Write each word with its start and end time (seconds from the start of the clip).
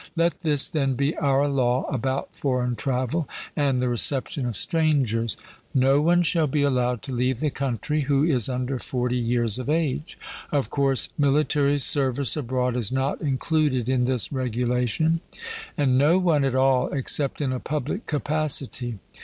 Let 0.15 0.39
this, 0.39 0.67
then, 0.67 0.95
be 0.95 1.15
our 1.17 1.47
law 1.47 1.83
about 1.87 2.29
foreign 2.31 2.75
travel 2.75 3.29
and 3.55 3.79
the 3.79 3.87
reception 3.87 4.47
of 4.47 4.55
strangers: 4.55 5.37
No 5.75 6.01
one 6.01 6.23
shall 6.23 6.47
be 6.47 6.63
allowed 6.63 7.03
to 7.03 7.13
leave 7.13 7.39
the 7.39 7.51
country 7.51 8.01
who 8.01 8.23
is 8.23 8.49
under 8.49 8.79
forty 8.79 9.19
years 9.19 9.59
of 9.59 9.69
age 9.69 10.17
of 10.51 10.71
course 10.71 11.09
military 11.19 11.77
service 11.77 12.35
abroad 12.35 12.75
is 12.75 12.91
not 12.91 13.21
included 13.21 13.87
in 13.87 14.05
this 14.05 14.31
regulation 14.33 15.21
and 15.77 15.99
no 15.99 16.17
one 16.17 16.43
at 16.45 16.55
all 16.55 16.87
except 16.91 17.39
in 17.39 17.53
a 17.53 17.59
public 17.59 18.07
capacity. 18.07 18.97